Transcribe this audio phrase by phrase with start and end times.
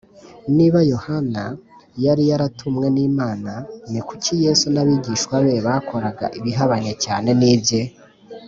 [0.57, 1.43] niba yohana
[2.05, 3.53] yari yaratumwe n’imana,
[3.91, 7.81] ni kuki yesu n’abigishwa be bakoraga ibihabanye cyane n’ibye?